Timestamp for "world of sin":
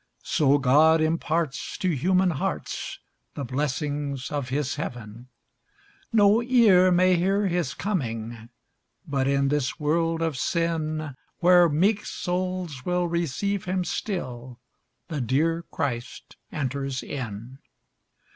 9.79-11.15